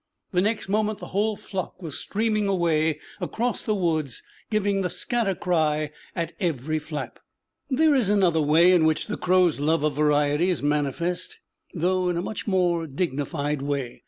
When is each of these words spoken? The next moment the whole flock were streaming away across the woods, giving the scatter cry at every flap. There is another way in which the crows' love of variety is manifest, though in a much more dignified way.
The 0.31 0.41
next 0.41 0.67
moment 0.67 0.97
the 0.97 1.09
whole 1.13 1.35
flock 1.35 1.79
were 1.79 1.91
streaming 1.91 2.47
away 2.49 2.99
across 3.19 3.61
the 3.61 3.75
woods, 3.75 4.23
giving 4.49 4.81
the 4.81 4.89
scatter 4.89 5.35
cry 5.35 5.91
at 6.15 6.33
every 6.39 6.79
flap. 6.79 7.19
There 7.69 7.93
is 7.93 8.09
another 8.09 8.41
way 8.41 8.71
in 8.71 8.85
which 8.85 9.05
the 9.05 9.15
crows' 9.15 9.59
love 9.59 9.83
of 9.83 9.93
variety 9.95 10.49
is 10.49 10.63
manifest, 10.63 11.37
though 11.75 12.09
in 12.09 12.17
a 12.17 12.21
much 12.23 12.47
more 12.47 12.87
dignified 12.87 13.61
way. 13.61 13.99